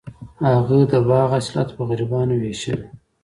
[0.47, 2.79] هغه د باغ حاصلات په غریبانو ویشل.